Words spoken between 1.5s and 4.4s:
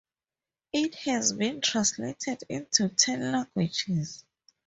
translated into ten languages.